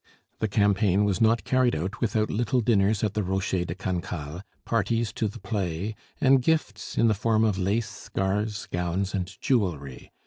[0.39, 5.13] The campaign was not carried out without little dinners at the Rocher de Cancale, parties
[5.13, 10.11] to the play, and gifts in the form of lace, scarves, gowns, and jewelry.